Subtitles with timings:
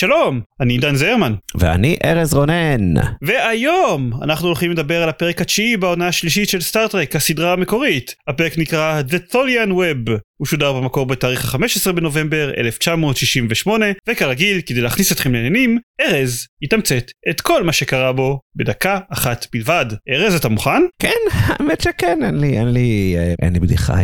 [0.00, 1.34] שלום, אני עידן זרמן.
[1.54, 2.94] ואני ארז רונן.
[3.22, 8.14] והיום אנחנו הולכים לדבר על הפרק התשיעי בעונה השלישית של סטארט-טרק, הסדרה המקורית.
[8.28, 10.10] הפרק נקרא The Tholian Web.
[10.36, 17.40] הוא שודר במקור בתאריך ה-15 בנובמבר 1968, וכרגיל, כדי להכניס אתכם לעניינים, ארז יתמצת את
[17.40, 19.86] כל מה שקרה בו בדקה אחת בלבד.
[20.10, 20.82] ארז, אתה מוכן?
[21.02, 23.94] כן, האמת שכן, אין לי, אין לי, אה, אין לי בדיחה.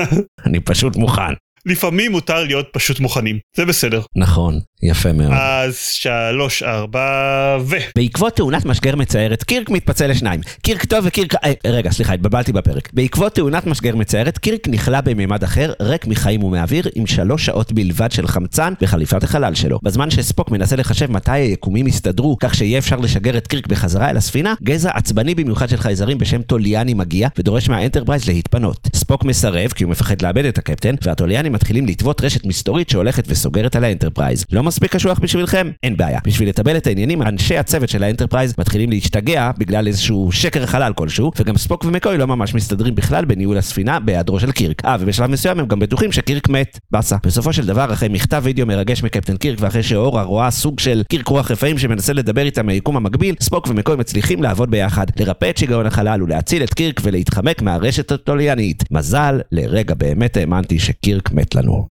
[0.46, 1.32] אני פשוט מוכן.
[1.68, 4.02] לפעמים מותר להיות פשוט מוכנים, זה בסדר.
[4.16, 5.32] נכון, יפה מאוד.
[5.32, 7.76] אז שלוש, ארבע, ו...
[7.96, 10.40] בעקבות תאונת משגר מצערת, קירק מתפצל לשניים.
[10.62, 11.34] קירק טוב וקירק...
[11.34, 12.88] אה, רגע, סליחה, התבלבלתי בפרק.
[12.92, 18.12] בעקבות תאונת משגר מצערת, קירק נכלא במימד אחר, ריק מחיים ומאוויר, עם שלוש שעות בלבד
[18.12, 19.78] של חמצן בחליפת החלל שלו.
[19.82, 24.16] בזמן שספוק מנסה לחשב מתי היקומים יסתדרו, כך שיהיה אפשר לשגר את קירק בחזרה אל
[24.16, 28.88] הספינה, גזע עצבני במיוחד של חייזרים בשם טוליאני מגיע, ודורש מהאנטרפרייז להתפנות.
[28.94, 33.76] ספוק מסרב, כי הוא מפחד לאבד את הקפטן, והטוליאנים מתחילים לטוות רשת מסתורית שהולכת וסוגרת
[33.76, 34.44] על האנטרפרייז.
[34.52, 35.70] לא מספיק קשוח בשבילכם?
[35.82, 36.20] אין בעיה.
[36.24, 41.30] בשביל לטבל את העניינים, אנשי הצוות של האנטרפרייז מתחילים להשתגע בגלל איזשהו שקר חלל כלשהו,
[41.38, 44.84] וגם ספוק ומקוי לא ממש מסתדרים בכלל בניהול הספינה בהיעדרו של קירק.
[44.84, 46.78] אה, ובשלב מסוים הם גם בטוחים שקירק מת.
[46.90, 47.16] באסה.
[47.26, 51.28] בסופו של דבר, אחרי מכתב וידאו מרגש מקפטן קירק, ואחרי שאורה רואה סוג של קירק
[51.28, 55.86] רוח רפאים שמנסה לדבר איתם מהיקום המקביל, ספוק ומקוי מצליחים לעבוד ביחד, לרפא את שיגעון
[55.86, 58.84] החלל ולהציל את קירק ולהתחמק מהרשת הטוליאנית.
[58.90, 61.86] מזל, לרגע באמת האמנתי שקירק מת לנו.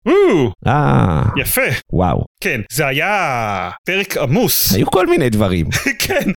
[0.67, 1.61] אה, יפה.
[1.93, 2.23] וואו.
[2.43, 4.75] כן, זה היה פרק עמוס.
[4.75, 5.65] היו כל מיני דברים.
[6.07, 6.31] כן.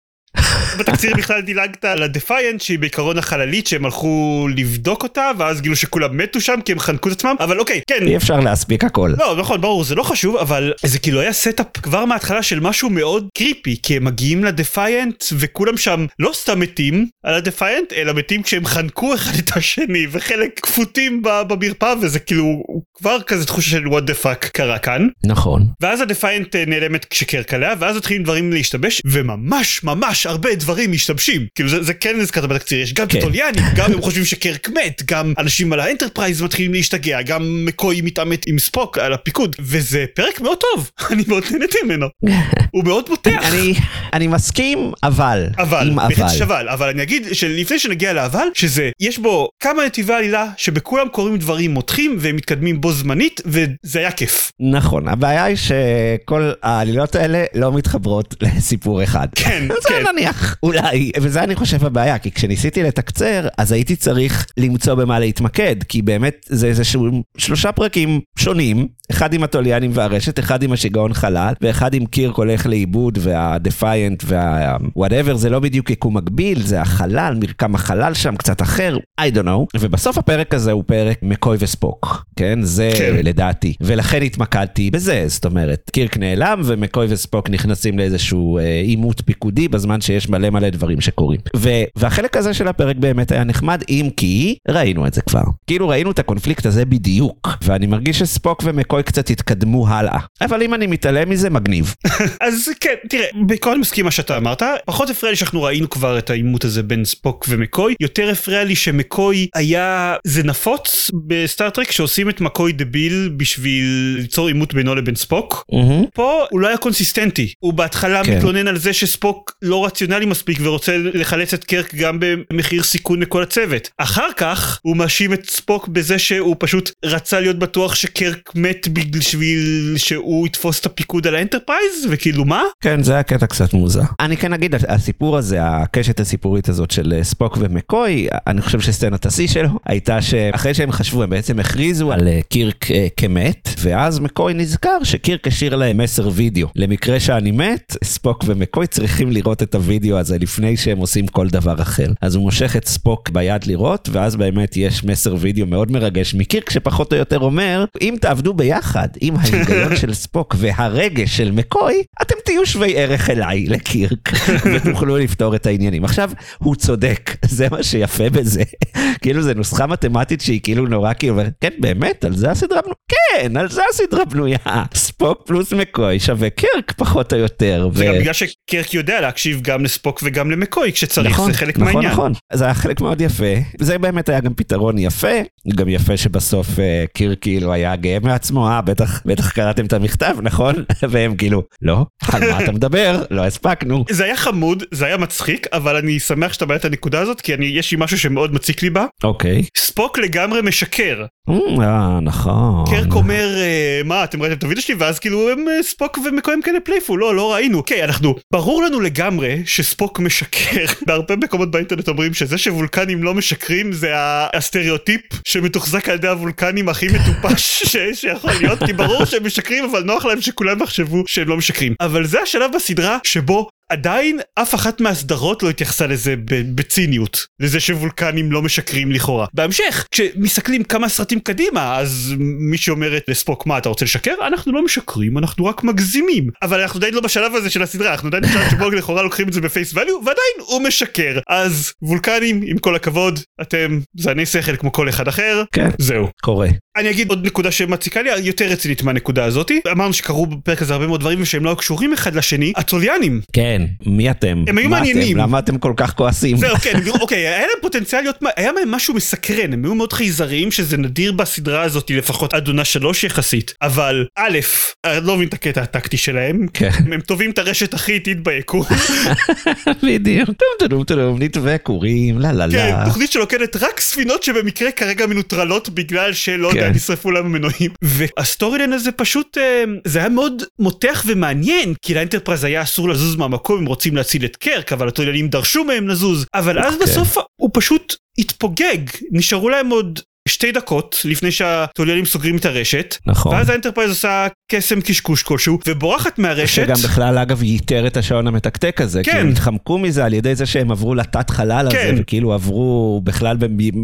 [0.79, 6.17] בתקציר בכלל דילגת על הדפיינט שהיא בעיקרון החללית שהם הלכו לבדוק אותה ואז גילו שכולם
[6.17, 9.13] מתו שם כי הם חנקו את עצמם אבל אוקיי כן אי אפשר להספיק הכל.
[9.19, 12.91] לא נכון ברור זה לא חשוב אבל זה כאילו היה setup כבר מההתחלה של משהו
[12.91, 18.43] מאוד creepy כי הם מגיעים לדפיינט וכולם שם לא סתם מתים על הדפיינט אלא מתים
[18.43, 22.63] כשהם חנקו אחד את השני וחלק כפותים במרפאה וזה כאילו
[22.95, 25.09] כבר כזה תחושה של what the fuck קרה כאן.
[25.27, 25.67] נכון.
[25.81, 31.69] ואז הדפיינט נעלמת כשקרק עליה ואז מתחילים דברים להשתבש וממש ממש הרבה דברים משתבשים כאילו
[31.69, 33.21] זה, זה כן נזכרת בתקציר יש גם כן.
[33.21, 38.47] טוליאנים גם הם חושבים שקרק מת גם אנשים על האנטרפרייז מתחילים להשתגע גם מקוי מתעמת
[38.47, 42.07] עם ספוק על הפיקוד וזה פרק מאוד טוב אני מאוד נהניתי ממנו
[42.75, 43.53] הוא מאוד פותח.
[43.53, 43.75] אני,
[44.13, 45.47] אני מסכים, אבל.
[45.59, 46.33] אבל, בהחלט.
[46.33, 51.09] יש אבל, אבל אני אגיד שלפני שנגיע לאבל, שזה, יש בו כמה נתיבי עלילה שבכולם
[51.09, 54.53] קורים דברים מותחים והם מתקדמים בו זמנית, וזה היה כיף.
[54.61, 59.27] נכון, הבעיה היא שכל העלילות האלה לא מתחברות לסיפור אחד.
[59.35, 60.05] כן, כן.
[60.19, 65.77] נניח, אולי, וזה אני חושב הבעיה, כי כשניסיתי לתקצר, אז הייתי צריך למצוא במה להתמקד,
[65.83, 71.53] כי באמת זה איזשהו שלושה פרקים שונים, אחד עם הטוליאנים והרשת, אחד עם השיגעון חלל,
[71.61, 77.75] ואחד עם קירק הולך לאיבוד, והדפיינט וה-whatever, זה לא בדיוק יקום מקביל, זה החלל, מרקם
[77.75, 82.59] החלל שם קצת אחר, I don't know, ובסוף הפרק הזה הוא פרק מקוי וספוק, כן?
[82.63, 83.17] זה כן.
[83.23, 89.69] לדעתי, ולכן התמקדתי בזה, זאת אומרת, קירק נעלם ומקוי וספוק נכנסים לאיזשהו אה, עימות פיקודי
[89.69, 91.41] בזמן שיש מלא מלא דברים שקורים.
[91.57, 95.43] ו- והחלק הזה של הפרק באמת היה נחמד, אם כי ראינו את זה כבר.
[95.67, 100.19] כאילו ראינו את הקונפליקט הזה בדיוק, ואני מרגיש שספוק ומקוי קצת התקדמו הלאה.
[100.41, 101.95] אבל אם אני מתעלם מזה, מגניב.
[102.49, 106.31] אז כן, תראה, בעיקרון מסכים מה שאתה אמרת, פחות הפריע לי שאנחנו ראינו כבר את
[106.31, 112.31] העימות הזה בין ספוק ומקוי, יותר הפריע לי שמקוי היה, זה נפוץ בסטאר טרק שעושים
[112.31, 115.65] את מקוי דביל בשביל ליצור עימות בינו לבין ספוק.
[115.73, 116.05] מהמם.
[116.15, 118.37] פה הוא לא היה קונסיסטנטי, הוא בהתחלה כן.
[118.37, 123.43] מתלונן על זה שספוק לא רציונלי מספיק ורוצה לחלץ את קירק גם במחיר סיכון לכל
[123.43, 123.91] הצוות.
[123.99, 129.95] אחר כך הוא מאשים את ספוק בזה שהוא פשוט רצה להיות בטוח שקירק מת בשביל
[129.97, 132.63] שהוא יתפוס את הפיקוד על האנטרפרייז וכאילו מה?
[132.81, 134.03] כן, זה היה קטע קצת מוזר.
[134.21, 139.27] אני כן אגיד, הסיפור הזה, הקשת הסיפורית הזאת של אה, ספוק ומקוי, אני חושב שסצנת
[139.27, 144.19] השיא שלו הייתה שאחרי שהם חשבו, הם בעצם הכריזו על אה, קירק אה, כמת, ואז
[144.19, 146.69] מקוי נזכר שקירק השאיר להם מסר וידאו.
[146.77, 151.83] למקרה שאני מת, ספוק ומקוי צריכים לראות את הוידאו הזה לפני שהם עושים כל דבר
[151.83, 152.07] אחר.
[152.21, 156.71] אז הוא מושך את ספוק ביד לראות, ואז באמת יש מסר וידאו מאוד מרגש מקירק,
[156.71, 162.35] שפחות או יותר אומר, אם תעבדו ביחד עם ההיגיון של ספוק והרגש של מקוי, אתם
[162.59, 164.31] תהיו שווי ערך אליי, לקירק,
[164.75, 166.05] ותוכלו לפתור את העניינים.
[166.05, 168.63] עכשיו, הוא צודק, זה מה שיפה בזה.
[169.23, 173.57] כאילו זה נוסחה מתמטית שהיא כאילו נורא כאילו, כן, באמת, על זה הסדרה בנויה, כן,
[173.57, 174.59] על זה הסדרה בנויה.
[174.95, 177.89] ספוק פלוס מקוי שווה קירק פחות או יותר.
[177.95, 181.93] זה גם בגלל שקירק יודע להקשיב גם לספוק וגם למקוי כשצריך, נכון, זה חלק נכון,
[181.93, 182.13] מהעניין.
[182.13, 183.55] נכון, זה היה חלק מאוד יפה.
[183.81, 185.29] זה באמת היה גם פתרון יפה.
[185.77, 190.37] גם יפה שבסוף אה, קיר כאילו היה גאה מעצמו, אה, בטח, בטח קראתם את המכתב,
[190.43, 190.75] נכון?
[191.11, 192.07] והם כאילו, לא,
[192.53, 193.23] מה אתה מדבר?
[193.31, 194.05] לא הספקנו.
[194.11, 197.55] זה היה חמוד, זה היה מצחיק, אבל אני שמח שאתה מעלה את הנקודה הזאת, כי
[197.55, 199.07] אני, יש לי משהו שמאוד מציק לי בה.
[199.25, 199.65] אוקיי.
[199.77, 201.25] ספוק לגמרי משקר.
[201.51, 202.85] אה, נכון.
[202.91, 204.95] קירק אומר, אה, מה, אתם ראיתם את הוידאו שלי?
[204.99, 207.79] ואז כאילו הם אה, ספוק ומקוי הם כאלה playful, לא, לא ראינו.
[207.79, 210.85] אוקיי, אנחנו, ברור לנו לגמרי שספוק משקר.
[211.07, 214.13] בהרבה מקומות באינטרנט אומרים שזה שוולקנים לא משקרים זה
[214.55, 220.25] הסטריאוטיפ שמתוחזק על ידי הוולקנים הכי מטופש שיכול להיות, כי ברור שהם משקרים, אבל נוח
[220.25, 221.95] להם שכולם יחשבו שהם לא משקרים.
[222.01, 226.35] אבל זה השלב בסדרה שבו עדיין אף אחת מהסדרות לא התייחסה לזה
[226.75, 229.47] בציניות, לזה שוולקנים לא משקרים לכאורה.
[229.55, 234.35] בהמשך, כשמסתכלים כמה סרטים קדימה, אז מישהי אומרת לספוק, מה אתה רוצה לשקר?
[234.47, 236.51] אנחנו לא משקרים, אנחנו רק מגזימים.
[236.63, 239.53] אבל אנחנו עדיין לא בשלב הזה של הסדרה, אנחנו עדיין בשלב שבו לכאורה לוקחים את
[239.53, 241.39] זה בפייס ואליו, ועדיין הוא משקר.
[241.49, 245.89] אז וולקנים, עם כל הכבוד, אתם זני שכל כמו כל אחד אחר, כן.
[245.99, 246.29] זהו.
[246.43, 246.69] קורה.
[246.99, 251.07] אני אגיד עוד נקודה שמציקה לי יותר רצינית מהנקודה הזאתי אמרנו שקרו בפרק הזה הרבה
[251.07, 254.65] מאוד דברים ושהם לא קשורים אחד לשני הטוליאנים כן, מי אתם?
[254.69, 255.37] הם היו מעניינים.
[255.37, 255.39] אתם?
[255.49, 256.57] למה אתם כל כך כועסים?
[256.57, 260.13] זהו כן אוקיי היה להם פוטנציאל להיות מה- היה להם משהו מסקרן הם היו מאוד
[260.13, 264.59] חייזריים שזה נדיר בסדרה הזאת לפחות עד עונה שלוש יחסית אבל א'
[265.07, 266.91] אני לא מבין את הקטע הטקטי שלהם כן.
[267.13, 268.83] הם טווים את הרשת הכי איטית ביקום
[270.07, 270.47] בדיוק.
[270.47, 273.05] טום טום טום, נטווה קורים, לה לה כן לה.
[273.05, 276.93] תוכנית שלוכדת רק ספינות שבמקרה כרגע מנוטרלות בגלל שלא יודע כן.
[276.95, 282.65] נשרפו להם מנועים וה storyline הזה פשוט אה, זה היה מאוד מותח ומעניין כי לאנטרפרייז
[282.65, 286.79] היה אסור לזוז מהמקום הם רוצים להציל את קירק אבל הטוליינים דרשו מהם לזוז אבל
[286.79, 287.07] אז אוקיי.
[287.07, 288.99] בסוף הוא פשוט התפוגג
[289.31, 290.21] נשארו להם עוד.
[290.49, 293.55] שתי דקות לפני שהטוליינים סוגרים את הרשת נכון.
[293.55, 299.01] ואז האנטרפרייז עושה קסם קשקוש כלשהו ובורחת מהרשת שגם בכלל אגב ייתר את השעון המתקתק
[299.01, 299.37] הזה, כי כן.
[299.37, 302.15] הם התחמקו מזה על ידי זה שהם עברו לתת חלל הזה, כן.
[302.19, 303.57] וכאילו עברו בכלל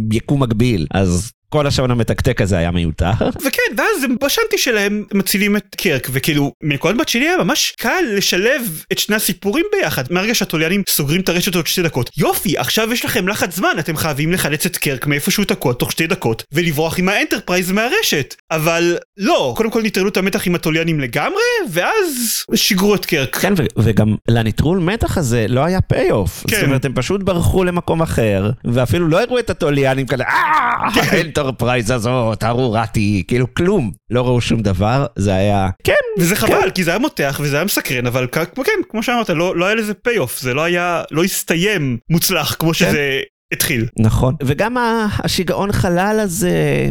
[0.09, 3.11] ביקום מקביל, אז כל השעון המתקתק הזה היה מיותר.
[3.47, 8.83] וכן, ואז בשנטי שלהם מצילים את קירק, וכאילו, מנקודת מבט שלי היה ממש קל לשלב
[8.93, 10.05] את שני הסיפורים ביחד.
[10.11, 12.11] מהרגע שהטוליאנים סוגרים את הרשת עוד שתי דקות.
[12.17, 15.93] יופי, עכשיו יש לכם לחץ זמן, אתם חייבים לחלץ את קירק מאיפה שהוא תקוע תוך
[15.93, 18.35] שתי דקות, ולברוח עם האנטרפרייז מהרשת.
[18.51, 23.37] אבל לא, קודם כל נטרלו את המתח עם הטוליאנים לגמרי, ואז שיגרו את קירק.
[23.37, 26.45] כן, ו- וגם לנטרול מתח הזה לא היה payoff.
[26.49, 26.57] כן.
[26.57, 31.91] זאת אומרת, הם פשוט ברחו למקום אחר, ואפילו לא הראו את הטוליאנים כאלה, אה, האנטרפרייז
[31.91, 33.93] הזאת, ארורתי, כאילו כלום.
[34.11, 36.41] לא ראו שום דבר, זה היה, כן, וזה כן.
[36.41, 38.45] חבל, כי זה היה מותח וזה היה מסקרן, אבל כן,
[38.89, 43.21] כמו שאמרת, לא, לא היה לזה payoff, זה לא היה, לא הסתיים מוצלח כמו שזה
[43.55, 43.87] התחיל.
[43.99, 44.35] נכון.
[44.43, 44.77] וגם
[45.19, 46.89] השיגעון חלל הזה,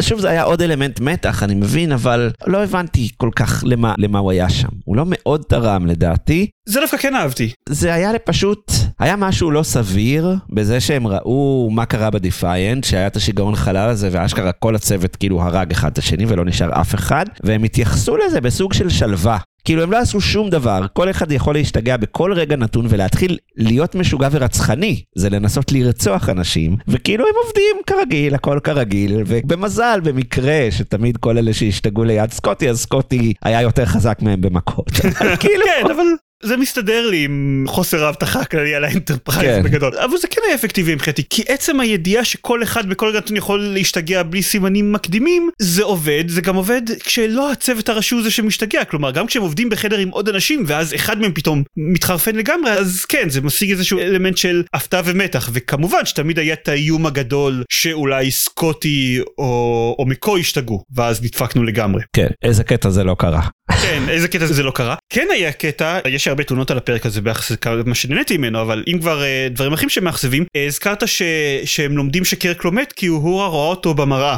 [0.00, 4.18] שוב זה היה עוד אלמנט מתח, אני מבין, אבל לא הבנתי כל כך למה, למה
[4.18, 4.68] הוא היה שם.
[4.84, 6.46] הוא לא מאוד תרם לדעתי.
[6.68, 7.52] זה דווקא כן אהבתי.
[7.68, 13.16] זה היה פשוט, היה משהו לא סביר בזה שהם ראו מה קרה בדיפיינט, שהיה את
[13.16, 17.24] השיגעון חלל הזה, ואשכרה כל הצוות כאילו הרג אחד את השני ולא נשאר אף אחד,
[17.42, 19.38] והם התייחסו לזה בסוג של שלווה.
[19.64, 23.94] כאילו הם לא עשו שום דבר, כל אחד יכול להשתגע בכל רגע נתון ולהתחיל להיות
[23.94, 31.16] משוגע ורצחני, זה לנסות לרצוח אנשים, וכאילו הם עובדים כרגיל, הכל כרגיל, ובמזל, במקרה, שתמיד
[31.16, 34.90] כל אלה שהשתגעו ליד סקוטי, אז סקוטי היה יותר חזק מהם במכות.
[35.40, 36.06] כאילו, כן, אבל
[36.42, 39.62] זה מסתדר לי עם חוסר האבטחה הכללי על האנטרפרייז כן.
[39.62, 39.98] בגדול.
[39.98, 44.22] אבל זה כן היה אפקטיבי מבחינתי, כי עצם הידיעה שכל אחד בכל נתון יכול להשתגע
[44.22, 49.10] בלי סימנים מקדימים, זה עובד, זה גם עובד כשלא הצוות הראשי הוא זה שמשתגע, כלומר
[49.10, 53.28] גם כשהם עובדים בחדר עם עוד אנשים ואז אחד מהם פתאום מתחרפן לגמרי, אז כן,
[53.28, 59.20] זה משיג איזשהו אלמנט של הפתעה ומתח, וכמובן שתמיד היה את האיום הגדול שאולי סקוטי
[59.38, 62.02] או, או מקוי ישתגעו, ואז נדפקנו לגמרי.
[62.12, 63.48] כן, איזה קטע זה לא קרה.
[63.82, 64.94] כן, איזה קטע זה לא קרה.
[65.10, 68.98] כן היה קטע, יש הרבה תלונות על הפרק הזה ביחס למה שנהניתי ממנו, אבל אם
[68.98, 71.22] כבר אה, דברים אחרים שמאכזבים, אה, הזכרת ש...
[71.64, 74.36] שהם לומדים שקרק לא מת כי הוא הורה רואה אותו במראה.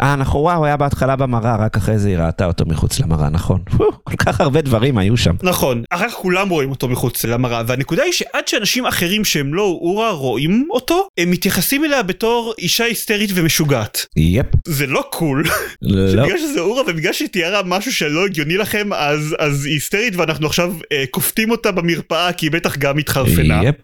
[0.00, 3.28] אה, נכון, וואו, הוא היה בהתחלה במראה, רק אחרי זה היא ראתה אותו מחוץ למראה,
[3.28, 3.60] נכון.
[4.08, 5.34] כל כך הרבה דברים היו שם.
[5.42, 9.62] נכון, אחר כך כולם רואים אותו מחוץ למראה, והנקודה היא שעד שאנשים אחרים שהם לא
[9.62, 14.06] אורה רואים אותו, הם מתייחסים אליה בתור אישה היסטרית ומשוגעת.
[14.16, 14.46] יפ.
[14.66, 15.44] זה לא קול,
[15.82, 16.24] לא.
[16.24, 20.46] בגלל שזה אורה ובגלל שהיא תיארה משהו שלא הגיוני לכם אז אז היא היסטרית ואנחנו
[20.46, 23.60] עכשיו אה, כופתים אותה במרפאה כי היא בטח גם התחרפנה.
[23.64, 23.74] יפ.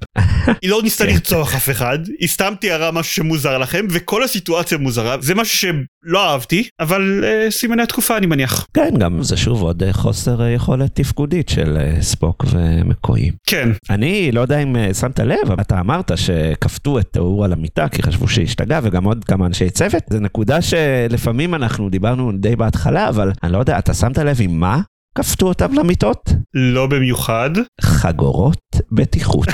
[0.62, 1.05] היא לא ניסתה.
[1.05, 5.59] לרצוח אף אחד, היא סתם תיארה משהו שמוזר לכם, וכל הסיטואציה מוזרה, זה משהו
[6.05, 8.67] שלא אהבתי, אבל אה, סימני התקופה אני מניח.
[8.75, 13.33] כן, גם זה שוב עוד אה, חוסר אה, יכולת תפקודית של אה, ספוק ומקויים.
[13.47, 17.53] כן, אני לא יודע אם אה, שמת לב, אבל אתה אמרת שכפתו את תיאור על
[17.53, 20.03] המיטה כי חשבו שהשתגע וגם עוד כמה אנשי צוות.
[20.11, 24.61] זו נקודה שלפעמים אנחנו דיברנו די בהתחלה, אבל אני לא יודע, אתה שמת לב עם
[24.61, 24.74] מה
[25.14, 26.30] כפתו אותם למיטות?
[26.54, 27.50] לא במיוחד.
[27.80, 28.61] חגורות
[28.92, 29.49] בטיחות.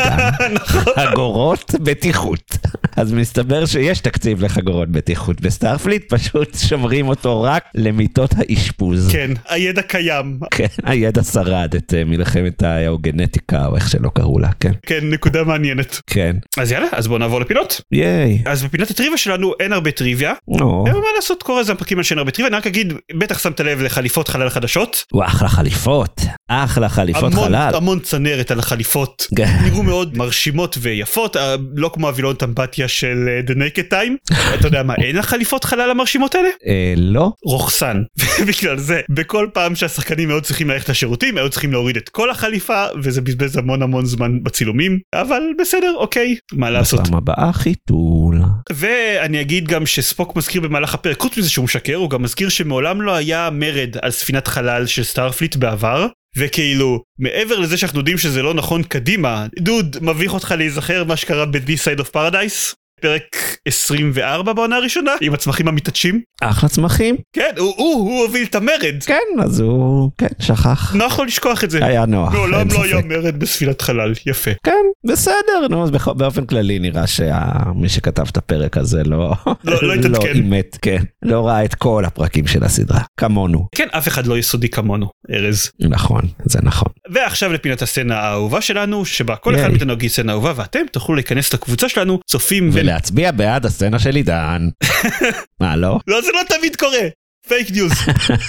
[0.54, 0.92] נכון.
[0.96, 2.56] חגורות בטיחות.
[2.96, 9.08] אז מסתבר שיש תקציב לחגורות בטיחות בסטארפליט, פשוט שומרים אותו רק למיטות האשפוז.
[9.12, 10.38] כן, הידע קיים.
[10.50, 14.72] כן, הידע שרד את אה, מלחמת האאוגניקה, או איך שלא קראו לה, כן.
[14.82, 16.00] כן, נקודה מעניינת.
[16.06, 16.36] כן.
[16.56, 17.80] אז יאללה, אז בואו נעבור לפינות.
[17.92, 18.42] ייי.
[18.46, 20.34] אז בפינת הטריוויה שלנו אין הרבה טריוויה.
[20.48, 20.84] נו.
[20.84, 22.48] מה לעשות, קורה איזה פרקים על שאין הרבה טריוויה.
[22.48, 24.95] אני רק אגיד, בטח שמת לב לחליפות חלל חדשות.
[25.12, 26.20] וואו, אחלה חליפות.
[26.48, 27.70] אחלה חליפות המון, חלל.
[27.74, 29.26] המון צנרת על החליפות.
[29.36, 29.56] כן.
[29.64, 34.34] נראו מאוד מרשימות ויפות, אה, לא כמו הווילון טמבטיה של אה, The Naked Time.
[34.54, 36.48] אתה יודע מה, אין החליפות חלל המרשימות האלה?
[36.66, 37.32] אה, לא.
[37.44, 38.02] רוכסן.
[38.40, 42.84] ובגלל זה, בכל פעם שהשחקנים מאוד צריכים ללכת לשירותים, היו צריכים להוריד את כל החליפה,
[43.02, 47.00] וזה בזבז המון המון זמן בצילומים, אבל בסדר, אוקיי, מה לעשות.
[47.00, 48.40] בפעם הבאה חיתול.
[48.72, 53.02] ואני אגיד גם שספוק מזכיר במהלך הפרק, חוץ מזה שהוא משקר, הוא גם מזכיר שמעולם
[53.02, 56.06] לא היה מרד על ספינת חלל של סטארפליט בעבר.
[56.36, 61.46] וכאילו, מעבר לזה שאנחנו יודעים שזה לא נכון קדימה, דוד, מביך אותך להיזכר מה שקרה
[61.46, 62.74] ב-This Side of Paradise?
[63.00, 63.36] פרק
[63.68, 66.20] 24 בעונה הראשונה, עם הצמחים המתעטשים?
[66.42, 67.16] אחלה צמחים.
[67.32, 68.94] כן, הוא, הוא, הוא הוביל את המרד.
[69.06, 70.94] כן, אז הוא, כן, שכח.
[70.94, 71.84] לא יכול לשכוח את זה.
[71.86, 72.32] היה נוח.
[72.32, 73.04] מעולם אין לא היה ספק.
[73.06, 74.50] מרד בספינת חלל, יפה.
[74.66, 74.72] כן,
[75.06, 79.34] בסדר, נו, אז באופן כללי נראה שמי שכתב את הפרק הזה לא...
[79.64, 80.34] לא- לא התעדכן.
[80.34, 81.02] אמת, כן.
[81.22, 83.66] לא ראה את כל הפרקים של הסדרה, כמונו.
[83.74, 85.70] כן, אף אחד לא יסודי כמונו, ארז.
[85.80, 86.88] נכון, זה נכון.
[87.12, 89.68] ועכשיו לפינת הסצנה האהובה שלנו, שבה כל אחד.
[89.70, 92.85] מאיתנו יגיד סצנה אהובה, ואתם תוכלו להיכנס לקבוצה שלנו, צופים בין...
[92.86, 94.68] ולהצביע בעד הסצנה של עידן.
[95.60, 95.98] מה, לא?
[96.06, 97.08] לא, זה לא תמיד קורה.
[97.48, 97.92] פייק ניוז.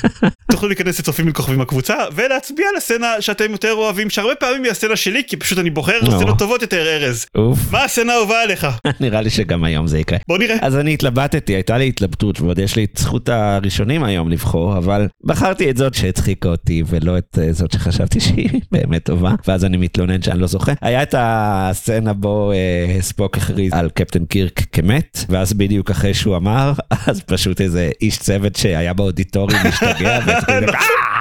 [0.52, 4.96] תוכלו להיכנס לצופים לכוכבים הקבוצה ולהצביע על הסצנה שאתם יותר אוהבים שהרבה פעמים היא הסצנה
[4.96, 6.12] שלי כי פשוט אני בוחר נו.
[6.12, 7.26] סצנות טובות יותר ארז.
[7.72, 8.68] מה הסצנה האהובה עליך?
[9.00, 10.18] נראה לי שגם היום זה יקרה.
[10.28, 10.56] בוא נראה.
[10.62, 15.08] אז אני התלבטתי, הייתה לי התלבטות, ועוד יש לי את זכות הראשונים היום לבחור, אבל
[15.24, 19.78] בחרתי את זאת שהצחיקה אותי, ולא את אה, זאת שחשבתי שהיא באמת טובה, ואז אני
[19.78, 20.74] מתלונן שאני לא זוכה.
[20.82, 26.38] היה את הסצנה בו אה, ספוק הכריז על קפטן קירק כמת, ואז בדיוק אחרי שהוא
[26.38, 26.74] אמר,
[27.08, 31.17] אז פשוט איזה איש צוות שהיה באודיטוריום משתגע, והתחיל "אה!"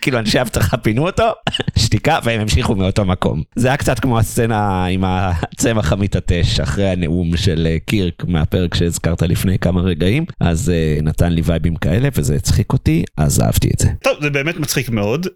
[0.00, 1.32] כאילו אנשי אבטחה פינו אותו,
[1.78, 3.42] שתיקה, והם המשיכו מאותו מקום.
[3.56, 9.22] זה היה קצת כמו הסצנה עם הצמח המתעטש אחרי הנאום של אה, קירק מהפרק שהזכרת
[9.22, 13.78] לפני כמה רגעים, אז אה, נתן לי וייבים כאלה וזה הצחיק אותי, אז אהבתי את
[13.78, 13.88] זה.
[14.02, 15.26] טוב זה באמת מצחיק מאוד.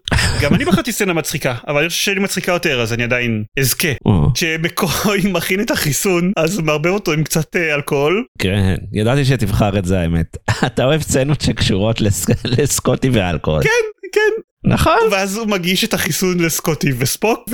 [0.41, 3.87] גם אני בחרתי סצנה מצחיקה אבל אני חושב שלי מצחיקה יותר אז אני עדיין אזכה.
[4.33, 8.25] כשמקוי מכין את החיסון אז מערבב אותו עם קצת אה, אלכוהול.
[8.39, 10.37] כן, ידעתי שתבחר את זה האמת.
[10.67, 12.25] אתה אוהב סצנות שקשורות לס...
[12.97, 13.63] לסקוטי ואלכוהול.
[13.63, 13.69] כן
[14.13, 14.97] כן נכון.
[15.11, 17.49] ואז הוא מגיש את החיסון לסקוטי וספוק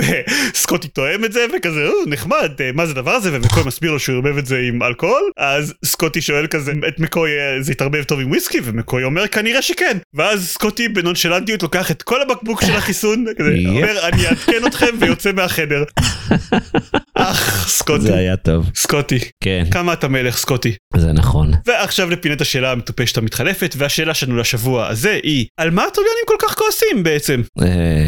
[0.52, 3.98] וסקוטי תואם את זה וכזה "או, נחמד אה, מה זה הדבר הזה ומקוי מסביר לו
[3.98, 8.02] שהוא ערבב את זה עם אלכוהול אז סקוטי שואל כזה את מקוי "אה, זה יתערבב
[8.02, 12.72] טוב עם וויסקי ומקוי אומר כנראה שכן ואז סקוטי בנונשלנטיות לוקח את כל הבקבוק של
[12.72, 13.54] החיסון כזה.
[13.66, 15.84] אומר אני אעדכן אתכם ויוצא מהחדר.
[17.14, 18.70] אך סקוטי זה היה טוב.
[18.74, 20.74] סקוטי כן, כמה אתה מלך סקוטי.
[20.96, 21.52] זה נכון.
[21.66, 26.58] ועכשיו לפינת השאלה המטופשת המתחלפת והשאלה שלנו לשבוע הזה היא על מה הטוליאנים כל כך
[26.58, 28.06] כועסים בעצם אה,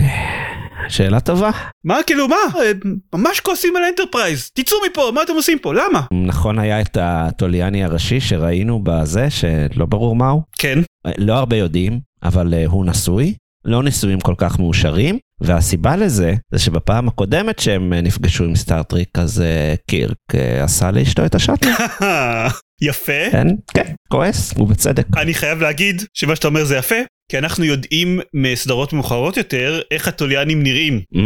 [0.88, 1.50] שאלה טובה.
[1.84, 2.72] מה כאילו מה אה,
[3.14, 6.96] ממש כועסים על ה Enterprise תצאו מפה מה אתם עושים פה למה נכון היה את
[7.00, 10.42] הטוליאני הראשי שראינו בזה, שלא ברור מהו.
[10.58, 10.78] כן
[11.18, 13.34] לא הרבה יודעים, אבל אה, הוא נשוי.
[13.66, 18.79] לא נישואים כל כך מאושרים, והסיבה לזה, זה שבפעם הקודמת שהם אה, נפגשו עם Star
[18.79, 21.68] Trek, אז אה, קירק אה, עשה לאשתו את ה shuttle.
[22.88, 25.06] יפה כן, כן, כועס, ובצדק.
[25.16, 26.94] אני חייב להגיד שמה שאתה אומר זה יפה
[27.30, 31.18] כי אנחנו יודעים מסדרות מאוחרות יותר איך הטוליאנים נראים Mm,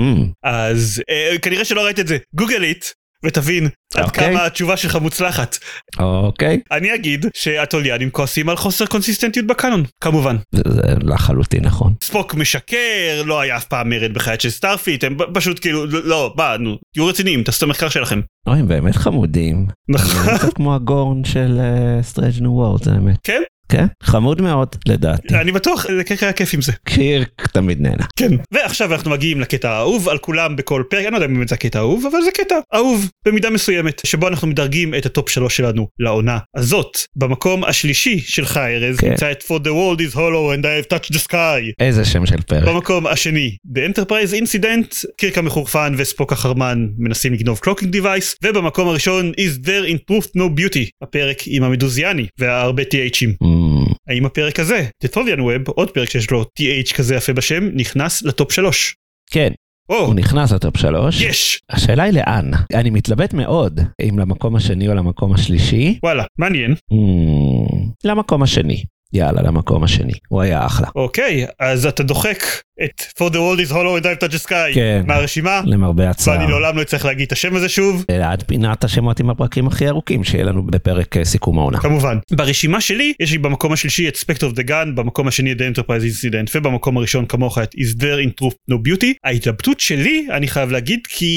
[0.45, 2.84] אז אה, כנראה שלא ראית את זה Google it
[3.25, 4.30] ותבין עד אוקיי.
[4.30, 5.59] כמה התשובה שלך מוצלחת
[5.99, 11.95] אוקיי, אני אגיד שהטוליאנים כועסים על חוסר קונסיסטנטיות בקאנון כמובן זה זה לחלוטין נכון.
[12.02, 16.35] ספוק משקר לא היה אף פעם מרד בחללית של Starfleet הם פשוט כאילו לא- לא
[16.37, 18.21] מה נו תהיו רציניים תעשו את המחקר שלכם.
[18.47, 19.66] אוי, הם באמת חמודים.
[19.88, 20.37] נכון.
[20.38, 21.61] קצת כמו הגורן של
[22.02, 23.16] Strange New Worlds, האמת.
[23.25, 25.34] כן כן, חמוד מאוד לדעתי.
[25.34, 26.72] אני בטוח, זה קירק היה כיף עם זה.
[26.84, 28.04] קירק תמיד נהנה.
[28.16, 28.30] כן.
[28.52, 31.78] ועכשיו אנחנו מגיעים לקטע האהוב על כולם בכל פרק, אני לא יודע אם זה הקטע
[31.78, 35.88] האהוב, אבל זה קטע אהוב במידה מסוימת, שבו אנחנו מדרגים את ה top שלוש שלנו
[35.98, 36.98] לעונה הזאת.
[37.16, 39.10] במקום השלישי שלך ארז, כן.
[39.10, 41.72] נמצא את For the world is hollow and I have touched the sky.
[41.80, 42.68] איזה שם של פרק.
[42.68, 49.32] במקום השני, The Enterprise Incident, קירק המחורפן וספוק החרמן מנסים לגנוב cloaking device, ובמקום הראשון
[49.32, 53.44] Is there in truth no beauty, הפרק עם המדוזיאני והרבה TH'ים.
[53.44, 53.59] Mm,
[54.08, 58.52] האם הפרק הזה, Tholian Web, עוד פרק שיש לו TH כזה יפה בשם, נכנס לטופ
[58.52, 58.94] שלוש?
[59.30, 59.52] כן,
[59.90, 61.20] או, הוא נכנס לטופ שלוש.
[61.20, 61.60] יש!
[61.70, 62.50] השאלה היא לאן.
[62.74, 65.98] אני מתלבט מאוד אם למקום השני או למקום השלישי.
[66.02, 66.72] וואלה, מעניין.
[66.72, 67.74] Mm,
[68.04, 68.84] למקום השני.
[69.12, 70.12] יאללה, למקום השני.
[70.28, 70.88] הוא היה אחלה.
[70.94, 72.38] אוקיי, אז אתה דוחק
[72.84, 75.02] את For the world is hollow and I've touched the sky כן.
[75.06, 76.34] מהרשימה, למרבה הצער.
[76.34, 78.04] ואני לעולם לא אצטרך להגיד את השם הזה שוב.
[78.22, 81.78] עד פינת השמות עם הפרקים הכי ארוכים שיהיה לנו בפרק אה, סיכום העונה.
[81.78, 82.18] כמובן.
[82.30, 85.78] ברשימה שלי יש לי במקום השלישי את Spectre of the Gun, במקום השני את The
[85.78, 89.06] Enterprise Incident, ובמקום הראשון כמוך את Is there in truth no beauty.
[89.25, 91.30] ההתלבטות שלי, אני חייב להגיד, כי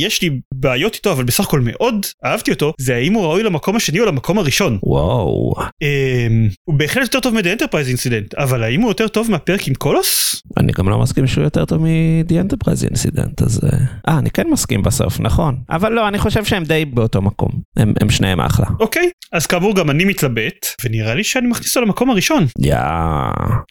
[0.00, 3.76] יש לי בעיות איתו, אבל בסך הכל מאוד אהבתי אותו, זה האם הוא ראוי למקום
[3.76, 4.78] השני או למקום הראשון.
[4.82, 9.68] וואו, אמ, הוא בהחלט יותר טוב מ-The Enterprise Incident, אבל האם הוא יותר טוב מהפרק
[9.68, 10.19] עם קולוס?
[10.56, 13.60] אני גם לא מסכים שהוא יותר טוב מ-The Enterprise Incident, אז...
[13.64, 15.56] אה, אה, אני כן מסכים בסוף, נכון.
[15.70, 17.50] אבל לא, אני חושב שהם די באותו מקום.
[17.76, 18.66] הם, הם שניהם אחלה.
[18.80, 22.46] אוקיי, אז כאמור גם אני מתלבט, ונראה לי שאני מכניס אותו למקום הראשון.
[22.58, 22.76] יא,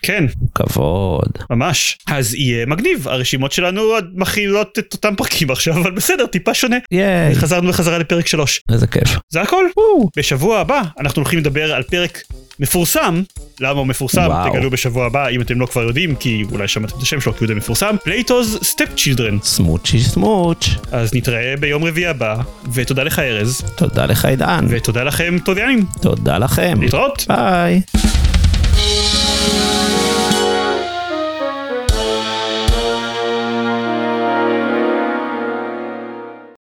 [0.04, 0.26] כן,
[0.56, 1.32] כבוד.
[1.50, 1.98] ממש.
[2.08, 3.82] אז יהיה מגניב, הרשימות שלנו
[4.14, 6.78] מכילות את אותם פרקים עכשיו, אבל בסדר, טיפה שונה.
[6.92, 8.62] ייי, חזרנו בחזרה לפרק 3.
[8.72, 9.20] איזה כיף.
[9.30, 9.66] זה הכל.
[10.18, 12.22] בשבוע הבא אנחנו הולכים לדבר על פרק
[12.60, 13.22] מפורסם.
[13.60, 14.28] למה הוא מפורסם?
[14.28, 14.50] וואו.
[14.50, 17.44] תגלו בשבוע הבא אם אתם לא כבר יודעים, כי אולי שמעתם את השם שלו כי
[17.44, 17.96] הוא די מפורסם.
[18.04, 19.38] Plato's Stepchildren.
[19.44, 20.70] Smoochie smooch.
[20.92, 22.36] אז נתראה ביום רביעי הבא,
[22.74, 24.66] ותודה לך ארז, תודה לך עידן.
[24.70, 25.86] ותודה לכם תודיאנים.
[26.02, 26.82] תודה לכם.
[26.82, 27.26] להתראות.
[27.28, 27.82] ביי.